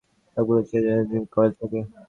[0.37, 1.79] সবগুলো যেন স্টেজের দিকে মুখ করা থাকে।